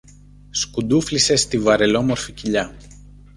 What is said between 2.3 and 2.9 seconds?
κοιλιά